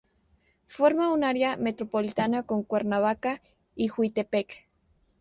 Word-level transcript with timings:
Forma 0.75 1.09
un 1.13 1.23
área 1.23 1.57
metropolitana 1.57 2.41
con 2.41 2.63
Cuernavaca 2.63 3.39
y 3.75 3.87
Jiutepec. 3.89 4.67